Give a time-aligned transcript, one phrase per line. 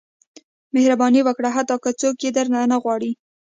[0.73, 3.11] •مهرباني وکړه، حتی که څوک یې درنه نه غواړي.